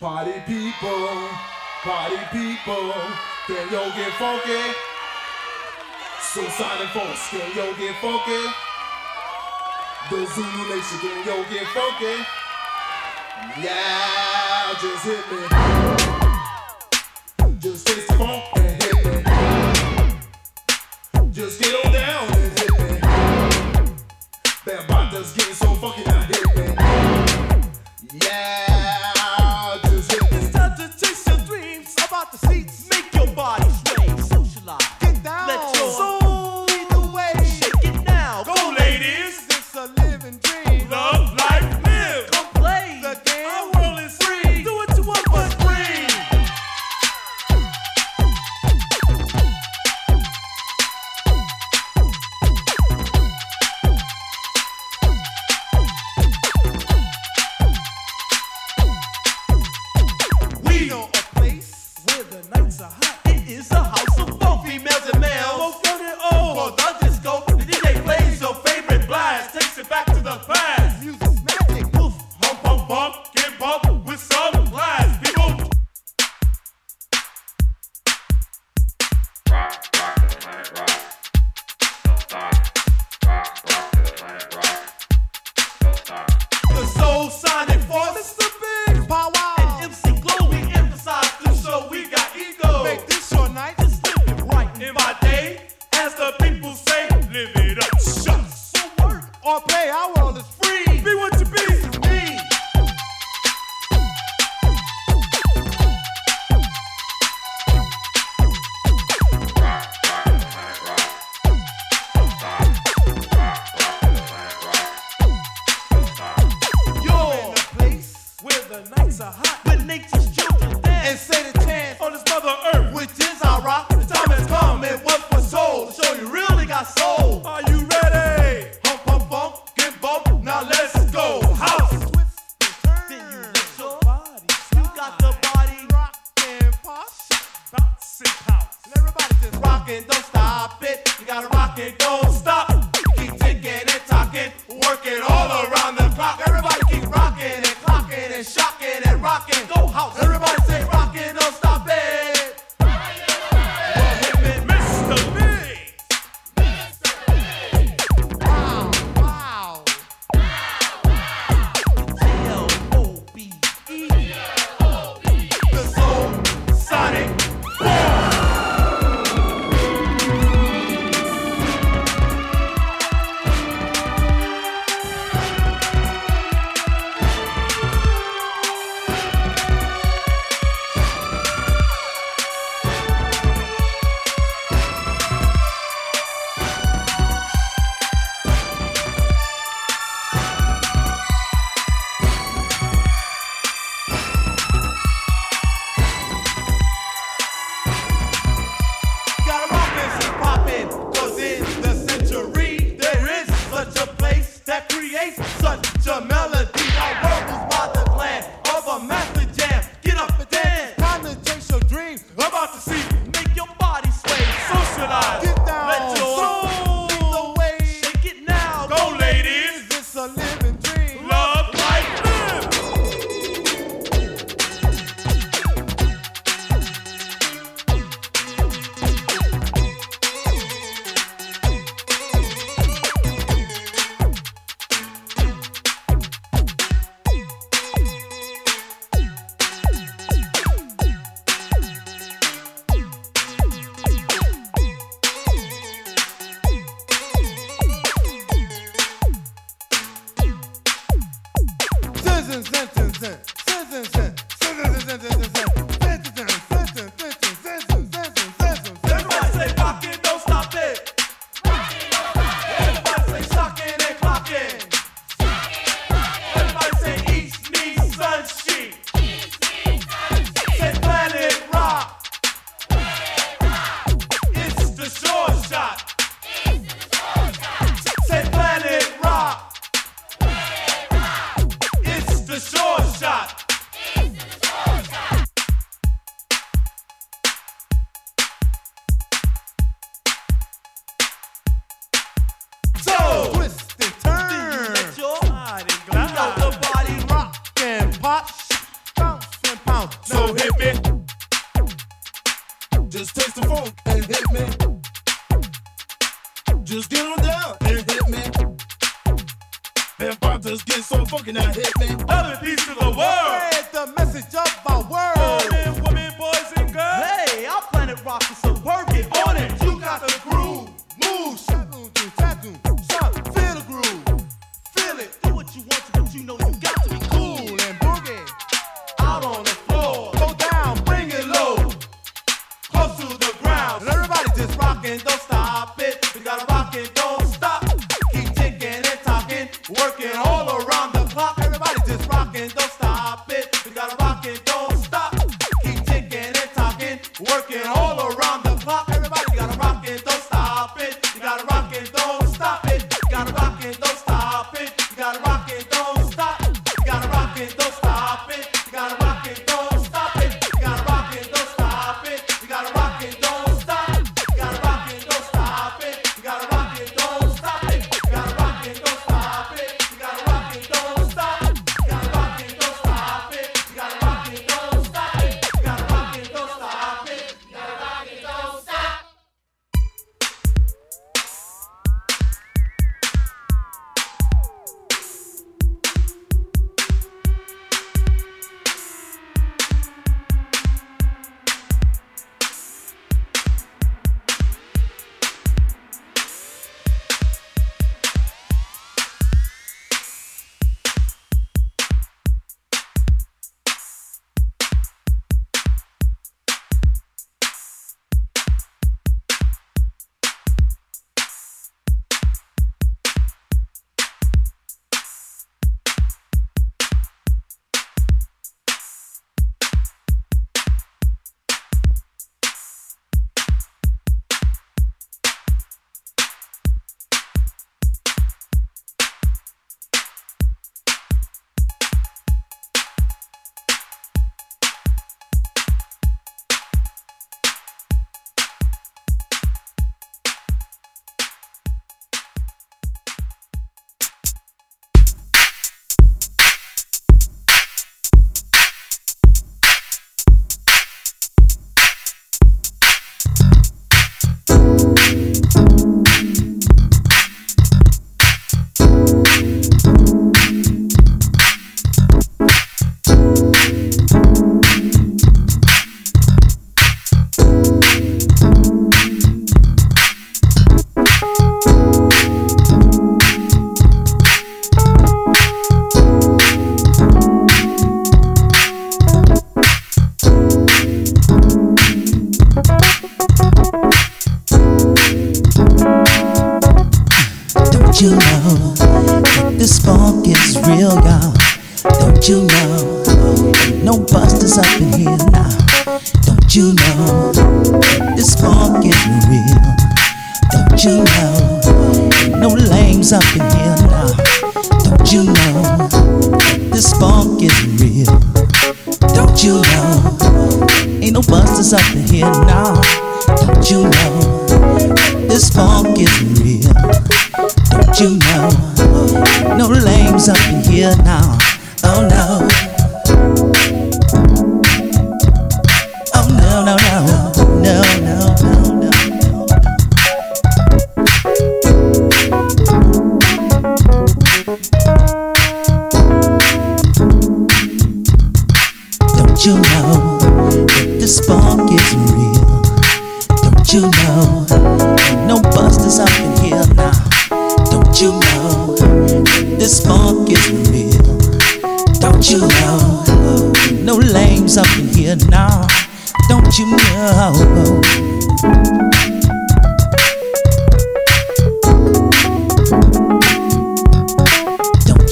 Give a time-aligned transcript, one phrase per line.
[0.00, 1.28] Party people,
[1.82, 2.94] party people,
[3.48, 4.72] can yo get funky?
[6.20, 8.46] Supersonic folks, can yo get funky?
[10.08, 12.16] The Zulu Nation, can yo get funky?
[13.60, 15.40] Yeah, just hit me.
[17.58, 19.12] Just taste the funk and hit me.
[21.32, 23.00] Just get on down and hit me.
[24.64, 26.62] That bot that's getting so funky now, hit me.
[28.24, 28.97] Yeah.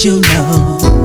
[0.04, 0.95] You know?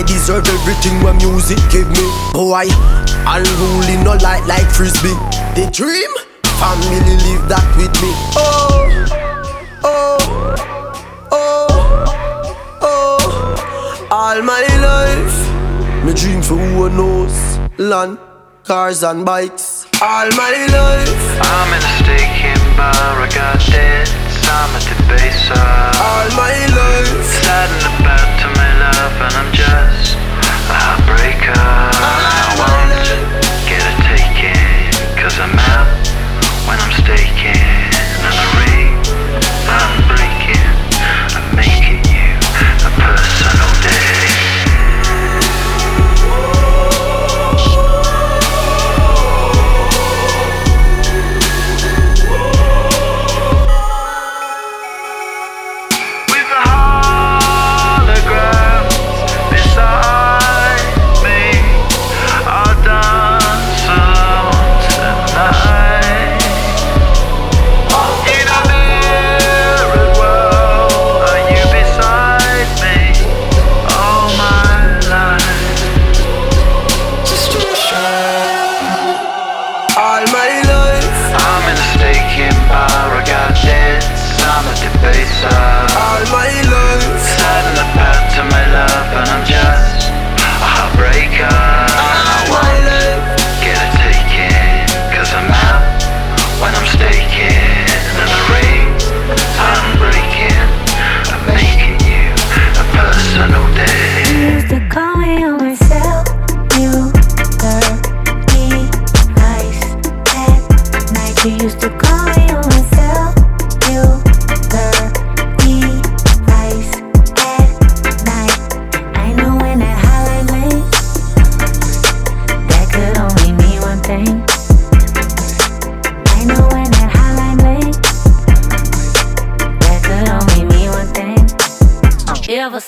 [0.00, 2.06] me deserve everything my music give me.
[2.32, 2.66] Boy,
[3.26, 5.16] unruly, no light like frisbee.
[5.56, 6.10] The dream,
[6.60, 8.12] family live that with me.
[8.36, 8.88] Oh,
[9.84, 10.18] oh,
[11.32, 11.68] oh,
[12.82, 14.08] oh.
[14.10, 18.18] All my life, me dream for who knows land,
[18.64, 19.86] cars and bikes.
[20.00, 23.20] All my life, I'm in a staking bar.
[23.20, 24.12] I got debts.
[24.48, 25.50] I'm at the base.
[25.50, 31.54] All my life, sad and about to me and I'm just a heartbreaker.
[31.54, 32.90] I won't
[33.68, 33.82] get
[35.16, 35.86] cause I'm out
[36.66, 37.69] when I'm staking.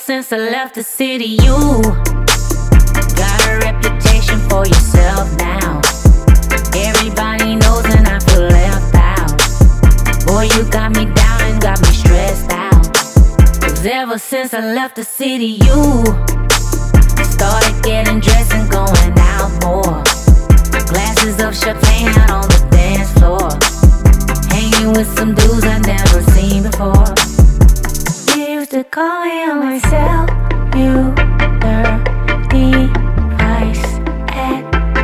[0.05, 1.37] since I left the city.
[1.45, 1.55] You
[3.15, 5.79] got a reputation for yourself now.
[6.75, 9.31] Everybody knows and I feel left out.
[10.27, 12.83] Boy, you got me down and got me stressed out.
[13.61, 16.03] Cause ever since I left the city, you
[17.23, 20.03] started getting dressed and going out more.
[20.91, 23.47] Glasses of champagne out on the dance floor.
[24.51, 27.22] Hanging with some dudes I've never seen before
[28.69, 30.29] to call myself
[30.71, 32.03] cellular
[32.49, 33.85] device
[34.29, 34.61] at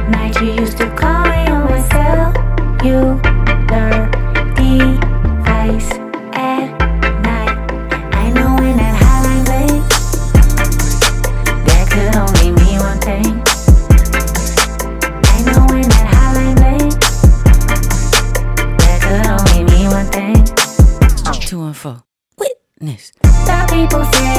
[0.10, 0.40] night.
[0.40, 2.36] You used to call myself
[2.80, 4.08] cellular
[4.56, 5.92] device
[6.34, 6.70] at
[7.24, 7.54] night.
[8.14, 9.84] I know when that highline blade,
[11.68, 13.42] that could only mean one thing.
[21.42, 22.04] Two and four.
[22.38, 23.19] Witness
[23.80, 24.39] people say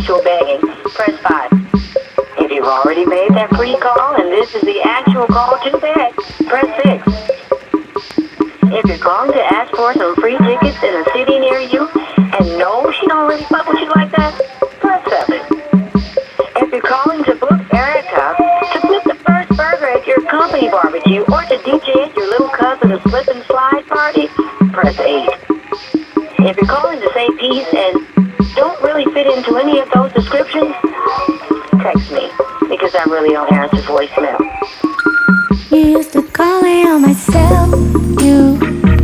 [0.00, 0.27] show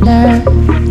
[0.05, 0.84] You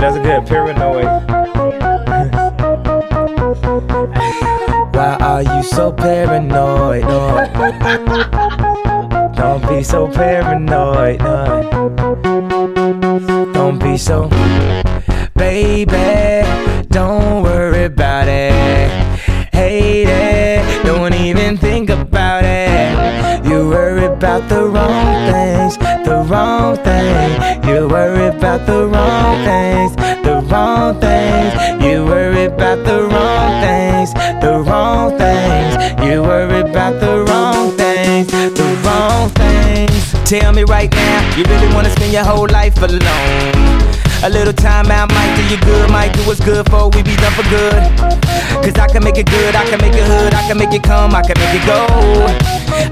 [0.00, 0.10] there.
[0.10, 0.46] That's a good.
[0.46, 1.04] Paranoid.
[4.94, 7.02] Why are you so paranoid?
[7.02, 7.46] No.
[9.36, 11.20] Don't be so paranoid.
[11.20, 11.62] No.
[13.52, 14.30] Don't be so.
[15.34, 16.42] Baby,
[16.88, 18.90] don't worry about it.
[19.52, 20.84] Hate it.
[20.84, 23.44] Don't even think about it.
[23.46, 25.76] You worry about the wrong things.
[25.76, 27.62] The wrong thing.
[27.68, 28.86] You worry about the wrong things.
[28.86, 28.95] The
[31.00, 31.52] things.
[31.82, 34.14] You worry about the wrong things.
[34.40, 35.74] The wrong things.
[36.04, 38.26] You worry about the wrong things.
[38.28, 40.12] The wrong things.
[40.28, 43.86] Tell me right now, you really wanna spend your whole life alone?
[44.24, 47.14] A little time out might do you good, might do what's good for we be
[47.16, 47.80] done for good.
[48.62, 50.82] Cause I can make it good, I can make it hood, I can make it
[50.82, 51.86] come, I can make it go.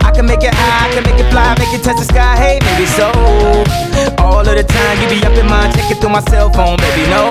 [0.07, 2.37] I can make it high, I can make it fly, make it touch the sky,
[2.37, 3.11] hey, maybe so.
[4.23, 7.09] All of the time you be up in mind, checking through my cell phone, baby,
[7.11, 7.29] no.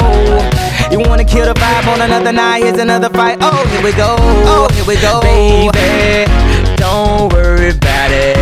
[0.92, 3.38] You wanna kill the vibe on another night, here's another fight.
[3.42, 5.22] Oh, here we go, oh, here we go.
[5.22, 6.30] Baby,
[6.76, 8.38] don't worry about it.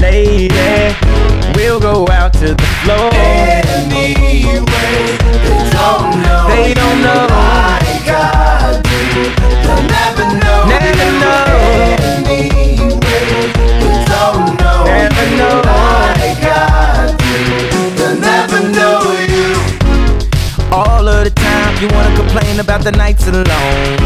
[0.00, 0.94] Lady,
[1.54, 3.10] we'll go out to the floor.
[3.12, 4.66] Anyway,
[5.44, 6.46] they don't know.
[6.48, 7.26] They don't know.
[7.30, 8.61] I do.
[9.12, 10.64] They'll never know.
[10.72, 11.44] Never know.
[12.24, 14.84] Anyway, they don't know.
[14.86, 16.21] Never know.
[21.82, 23.98] You wanna complain about the nights alone.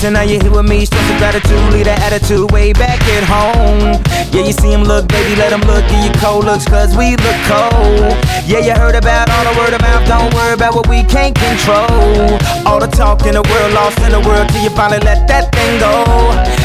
[0.00, 3.24] So now you're here with me, show some gratitude, leave that attitude way back at
[3.28, 4.00] home.
[4.32, 7.20] Yeah, you see him look, baby, let him look, give you cold looks, cause we
[7.20, 8.16] look cold.
[8.48, 11.36] Yeah, you heard about all the word of mouth, don't worry about what we can't
[11.36, 12.40] control.
[12.64, 15.52] All the talk in the world, lost in the world, till you finally let that
[15.52, 16.00] thing go.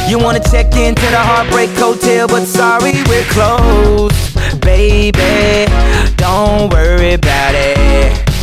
[0.07, 4.15] You wanna check into the Heartbreak Hotel, but sorry, we're closed.
[4.63, 5.67] Baby,
[6.15, 8.35] don't worry about it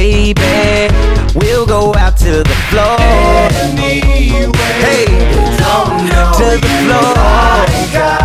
[0.00, 1.19] baby.
[1.40, 2.98] We'll go out to the floor.
[3.00, 4.52] Anyway,
[4.84, 5.06] hey,
[6.36, 8.19] to the floor.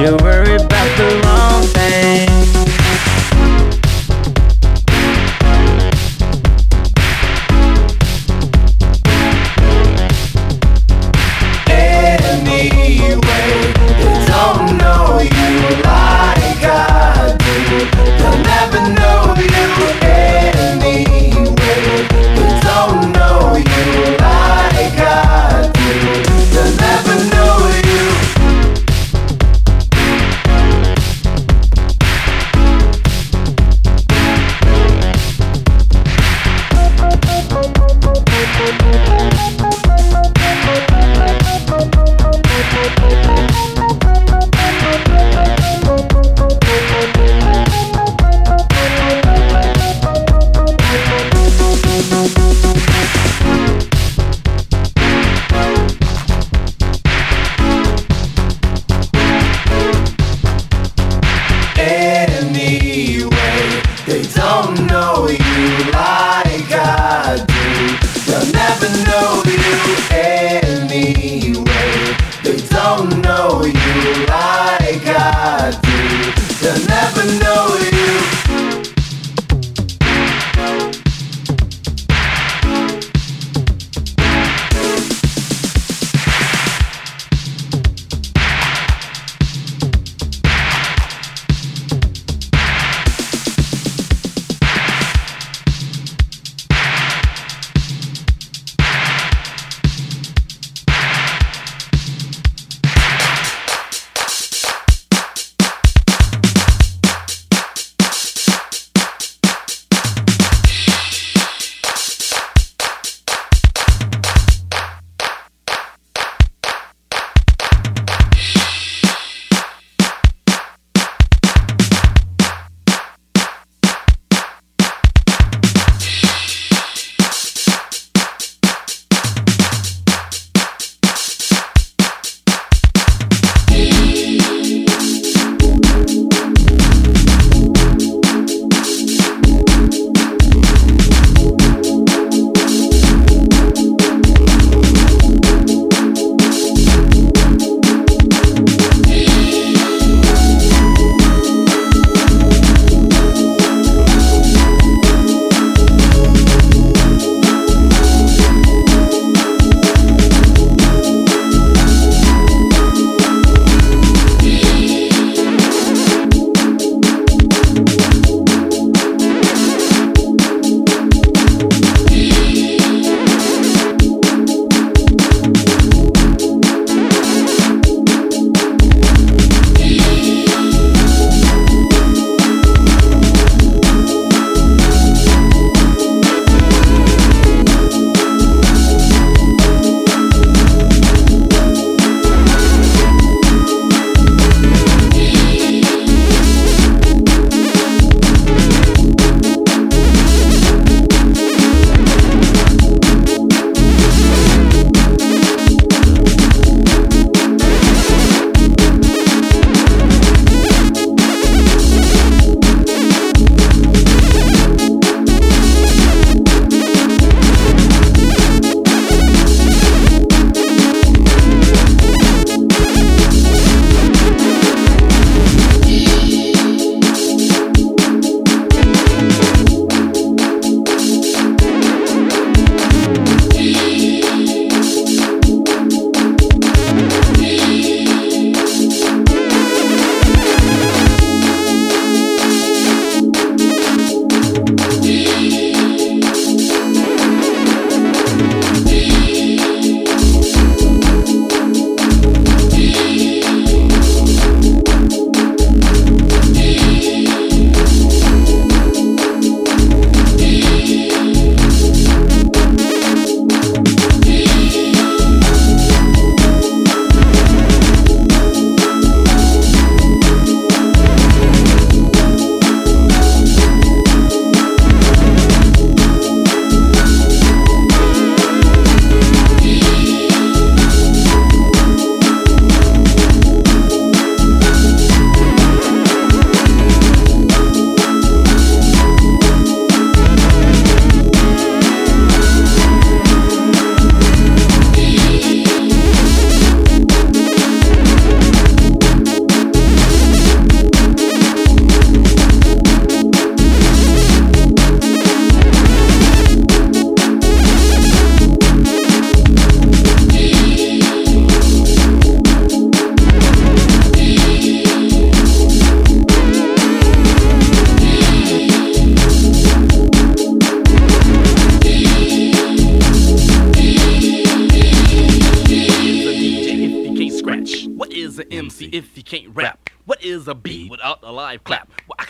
[0.00, 1.49] You worry about the wrong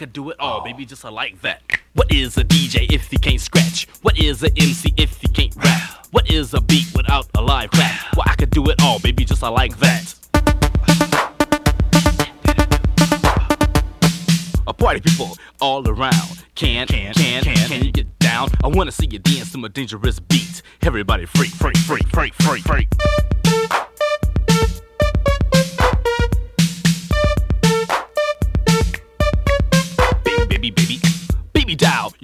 [0.01, 1.61] could do it all, baby, just like that.
[1.92, 3.86] What is a DJ if you can't scratch?
[4.01, 6.07] What is an MC if you can't rap?
[6.11, 8.16] What is a beat without a live clap?
[8.16, 10.14] Well, I could do it all, baby, just like that.
[14.66, 16.44] A party people all around.
[16.55, 18.48] Can, can, can, can, can you get down?
[18.64, 20.62] I wanna see you dance to my dangerous beat.
[20.80, 22.88] Everybody freak, freak, freak, freak, freak, freak.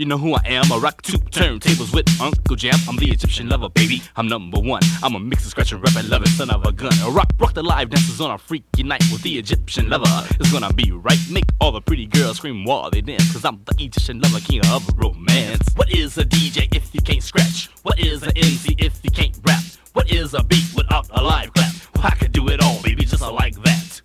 [0.06, 0.70] You know who I am.
[0.70, 2.78] I rock two turntables with Uncle Jam.
[2.88, 4.04] I'm the Egyptian lover, baby.
[4.14, 4.82] I'm number one.
[5.02, 6.92] I'm a mix and scratch and rap and loving son of a gun.
[7.00, 10.06] I rock, rock the live dances on a freaky night with the Egyptian lover.
[10.38, 11.18] It's gonna be right.
[11.28, 13.32] Make all the pretty girls scream while they dance.
[13.32, 15.68] Cause I'm the Egyptian lover, king of romance.
[15.74, 17.68] What is a DJ if you can't scratch?
[17.82, 19.64] What is an MC if you can't rap?
[19.94, 21.74] What is a beat without a live clap?
[21.96, 24.00] Well, I could do it all, baby, just like that.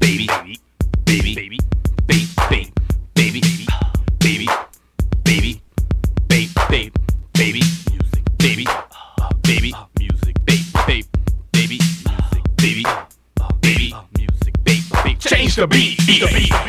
[0.00, 0.58] Baby, baby,
[1.04, 1.58] baby, baby,
[5.28, 5.60] baby,
[6.26, 6.92] baby, baby,
[7.34, 7.60] baby,
[7.90, 8.66] music, baby,
[9.42, 11.08] baby, music, baby, baby,
[11.52, 12.84] baby, music, baby,
[13.60, 15.14] baby, music, baby, baby.
[15.18, 16.67] Change the beat the beat.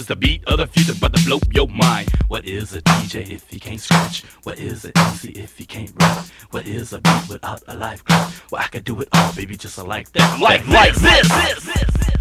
[0.00, 2.08] Is the beat of the future, but to blow your mind.
[2.28, 4.22] What is a DJ if he can't scratch?
[4.44, 6.24] What is an MC if he can't rap?
[6.52, 8.02] What is a beat without a life?
[8.50, 10.40] Well, I could do it all, baby, just like that.
[10.40, 11.28] Like, like this.
[11.28, 12.19] this, this, this.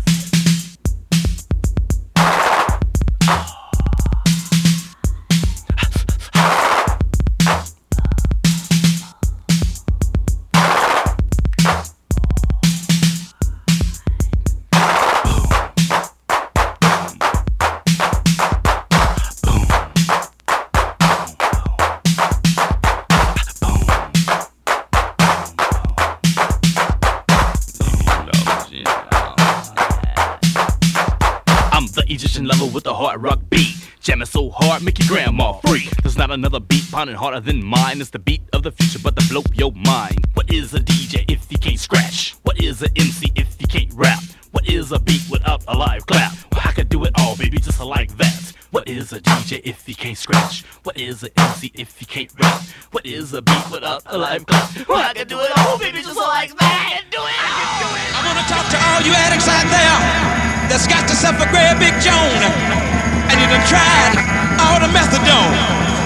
[34.70, 35.90] Hard, make your grandma freak.
[36.04, 38.02] There's not another beat pounding harder than mine.
[38.02, 40.28] It's the beat of the future, but to blow your mind.
[40.36, 42.36] What is a DJ if you can't scratch?
[42.44, 44.22] What is an MC if you can't rap?
[44.52, 46.34] What is a beat without a live clap?
[46.52, 48.54] Well, I could do it all, baby, just like that.
[48.70, 50.64] What is a DJ if you can't scratch?
[50.84, 52.62] What is an MC if you can't rap?
[52.92, 54.88] What is a beat without a live clap?
[54.88, 57.02] Well, I can do it all, baby, just like that.
[57.10, 57.24] Do it.
[57.26, 58.10] I can do it.
[58.14, 62.00] I wanna talk to all you addicts out there that's got yourself a great big
[62.04, 62.99] Joan
[63.30, 64.16] and you done tried
[64.60, 65.54] all the methadone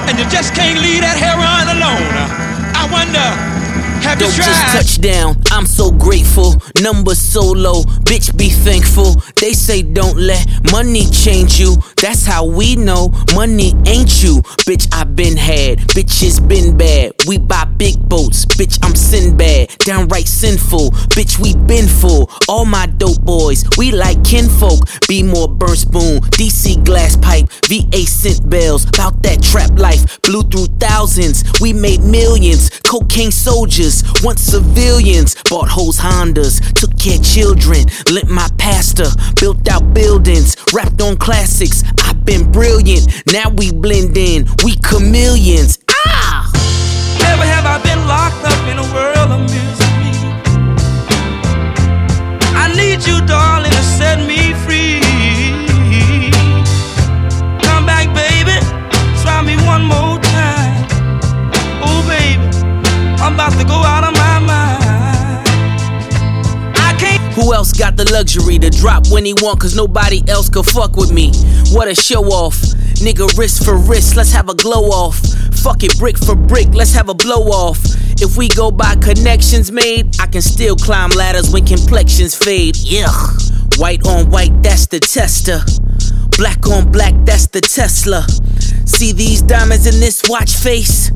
[0.08, 2.12] and you just can't leave that heroin alone.
[2.76, 3.53] I wonder,
[4.04, 4.46] have you Dope tried?
[4.46, 5.36] just touched down.
[5.52, 6.56] I'm so grateful.
[6.82, 7.84] Numbers so low.
[8.06, 9.16] Bitch, be thankful.
[9.40, 11.78] They say don't let money change you.
[12.02, 14.42] That's how we know money ain't you.
[14.68, 15.80] Bitch, I been had.
[15.96, 17.14] Bitches been bad.
[17.28, 18.46] We buy big boats.
[18.46, 19.70] Bitch, I'm sin bad.
[19.80, 20.92] Downright sinful.
[21.16, 22.30] Bitch, we been full.
[22.50, 24.80] All my dope boys, we like kinfolk.
[25.08, 26.20] Be more burn spoon.
[26.38, 27.48] DC glass pipe.
[27.68, 28.86] VA scent bells.
[28.90, 30.22] About that trap life.
[30.24, 31.44] Blew through thousands.
[31.62, 32.70] We made millions.
[32.82, 33.93] Cocaine soldiers.
[34.24, 35.36] Once civilians.
[35.50, 36.62] Bought hoes Hondas.
[36.74, 37.86] Took care children.
[38.10, 39.10] Lent my pastor.
[39.40, 40.56] Built out buildings.
[40.74, 41.84] Rapped on classics.
[42.00, 43.06] I've been brilliant.
[43.28, 44.48] Now we blend in.
[44.64, 45.78] We chameleons.
[45.90, 46.50] Ah!
[47.20, 49.94] Never have I been locked up in a world of misery.
[52.56, 55.03] I need you, darling, to set me free.
[63.34, 64.34] About to go out of my.
[67.36, 69.60] Who else got the luxury to drop when he want?
[69.60, 71.32] Cause nobody else could fuck with me.
[71.72, 72.54] What a show off.
[73.02, 75.18] Nigga, wrist for wrist, let's have a glow off.
[75.58, 77.80] Fuck it, brick for brick, let's have a blow off.
[78.22, 82.78] If we go by connections made, I can still climb ladders when complexions fade.
[82.78, 83.12] Yeah.
[83.78, 85.60] White on white, that's the tester.
[86.38, 88.26] Black on black, that's the Tesla.
[88.86, 91.12] See these diamonds in this watch face?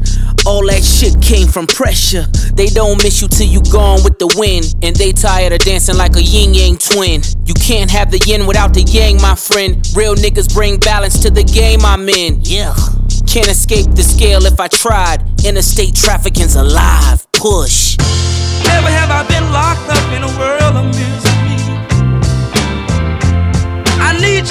[0.45, 2.25] All that shit came from pressure.
[2.53, 4.75] They don't miss you till you gone with the wind.
[4.81, 7.21] And they tired of dancing like a yin yang twin.
[7.45, 9.85] You can't have the yin without the yang, my friend.
[9.95, 12.39] Real niggas bring balance to the game I'm in.
[12.43, 12.75] Yeah.
[13.27, 15.25] Can't escape the scale if I tried.
[15.45, 17.25] Interstate trafficking's alive.
[17.33, 17.97] Push.
[18.63, 20.86] Never have I been locked up in a world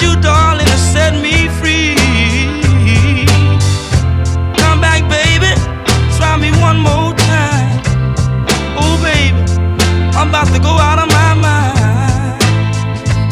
[0.01, 1.95] You, darling, to set me free.
[4.57, 5.51] Come back, baby.
[6.17, 7.81] Try me one more time.
[8.77, 9.37] Oh, baby.
[10.15, 12.43] I'm about to go out of my mind.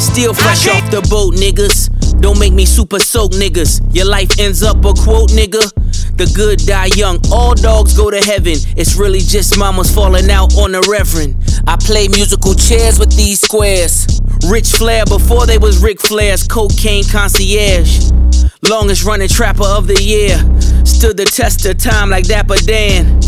[0.02, 1.95] Still fresh off the boat, niggas.
[2.20, 3.82] Don't make me super soak, niggas.
[3.94, 5.72] Your life ends up a quote, nigga.
[6.18, 8.56] The good die young, all dogs go to heaven.
[8.78, 11.36] It's really just mamas falling out on the reverend.
[11.68, 14.08] I play musical chairs with these squares.
[14.48, 18.12] Ric Flair before they was Ric Flair's cocaine concierge.
[18.70, 20.38] Longest running trapper of the year.
[20.86, 23.22] Stood the test of time like Dapper Dan.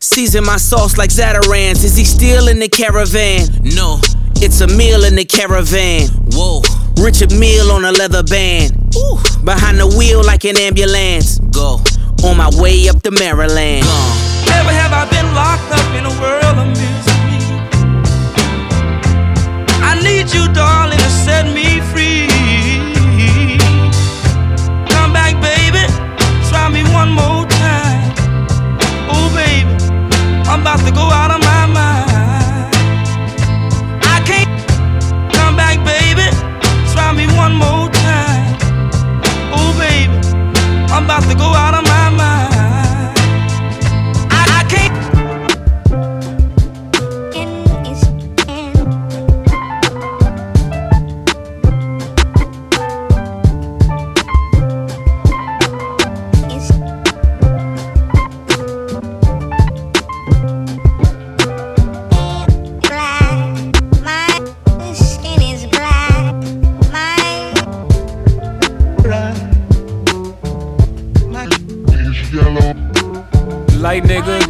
[0.00, 1.84] Season my sauce like Zatarain's.
[1.84, 3.48] Is he still in the caravan?
[3.62, 4.00] No,
[4.36, 6.08] it's a meal in the caravan.
[6.32, 6.62] Whoa.
[7.00, 8.94] Richard Mille on a leather band.
[8.94, 9.16] Ooh.
[9.42, 11.38] Behind the wheel like an ambulance.
[11.50, 11.80] Go.
[12.24, 13.86] On my way up to Maryland.
[14.44, 17.40] Never have I been locked up in a world of misery.
[19.80, 22.28] I need you, darling, to set me free.
[24.92, 25.80] Come back, baby.
[26.50, 28.12] Try me one more time.
[29.08, 29.72] Oh, baby.
[30.44, 31.49] I'm about to go out of my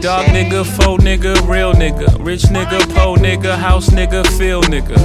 [0.03, 4.63] Light nigga, dark nigga, faux nigga, real nigga, rich nigga, po nigga, house nigga, feel
[4.63, 4.97] nigga,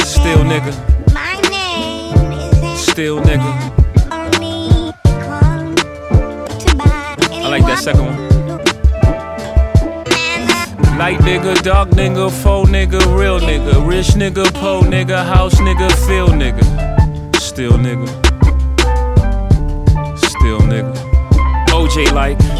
[0.00, 0.72] still nigga,
[1.12, 3.50] My name is still nigga.
[7.32, 8.16] I like that second one.
[10.96, 16.28] Light nigga, dark nigga, faux nigga, real nigga, rich nigga, po nigga, house nigga, feel
[16.28, 16.62] nigga,
[17.36, 18.06] still nigga,
[20.16, 20.94] still nigga.
[21.72, 22.59] OJ like.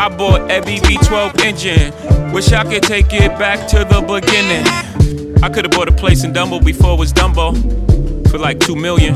[0.00, 2.32] I bought a BB12 engine.
[2.32, 4.66] Wish I could take it back to the beginning.
[5.42, 7.52] I could have bought a place in Dumbo before it was Dumbo
[8.30, 9.12] for like two million.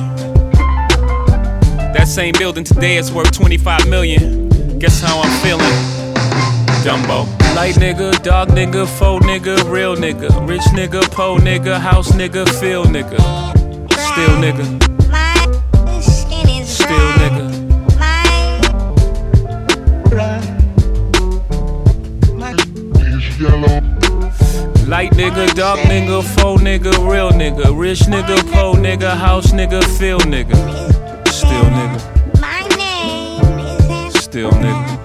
[1.95, 4.51] That same building today is worth 25 million.
[4.79, 5.65] Guess how I'm feeling?
[6.85, 7.25] Dumbo.
[7.57, 12.85] Light nigga, dog nigga, faux nigga, real nigga, rich nigga, po nigga, house nigga, feel
[12.85, 13.17] nigga,
[13.91, 14.94] still nigga,
[25.15, 30.55] nigga, dark nigga, faux nigga, real nigga, rich nigga, po nigga, house nigga, feel nigga,
[31.29, 32.01] still nigga,
[34.21, 35.01] still nigga.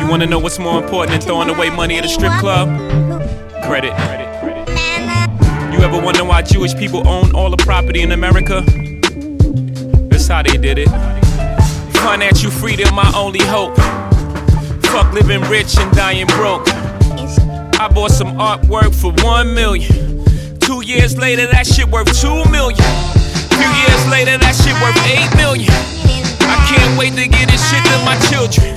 [0.00, 2.68] You wanna know what's more important than throwing away money at a strip club?
[3.64, 3.92] Credit.
[5.72, 8.62] You ever wonder why Jewish people own all the property in America?
[10.08, 10.88] That's how they did it.
[11.98, 13.76] Financial freedom, my only hope.
[14.86, 16.66] Fuck living rich and dying broke.
[17.80, 20.24] I bought some artwork for one million.
[20.58, 22.82] Two years later, that shit worth two million.
[23.54, 25.70] Few years later, that shit worth eight million.
[26.42, 28.74] I can't wait to get this shit to my children.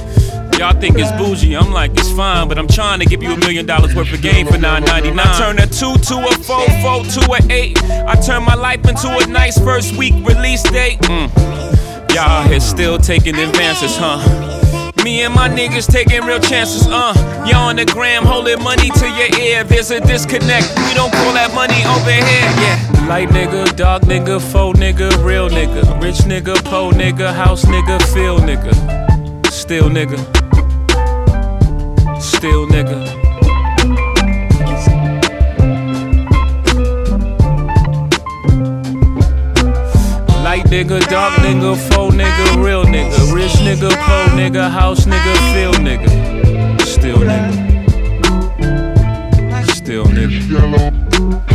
[0.60, 3.38] Y'all think it's bougie, I'm like, it's fine, but I'm trying to give you a
[3.38, 5.18] million dollars worth of game for 9.99.
[5.18, 7.84] I turn a two to a four, four to a eight.
[7.84, 11.00] I turn my life into a nice first week release date.
[11.02, 12.14] Mm.
[12.14, 14.61] Y'all here still taking advances, huh?
[15.04, 17.14] Me and my niggas taking real chances, uh.
[17.48, 19.64] Y'all on the gram holding money to your ear.
[19.64, 20.70] There's a disconnect.
[20.88, 22.22] We don't call that money over here,
[22.62, 23.08] yeah.
[23.08, 28.38] Light nigga, dark nigga, faux nigga, real nigga, rich nigga, po nigga, house nigga, feel
[28.40, 28.74] nigga,
[29.52, 30.20] still nigga,
[32.22, 33.21] still nigga.
[40.72, 46.10] nigga, dark nigga, faux nigga, real nigga, rich nigga, poor nigga, house nigga, feel nigga,
[46.86, 47.52] still nigga,
[49.76, 51.51] still nigga.